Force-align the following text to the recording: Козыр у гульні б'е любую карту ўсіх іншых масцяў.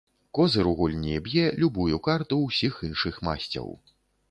Козыр 0.37 0.69
у 0.71 0.71
гульні 0.79 1.13
б'е 1.27 1.43
любую 1.65 1.99
карту 2.09 2.41
ўсіх 2.47 2.83
іншых 2.91 3.23
масцяў. 3.31 3.73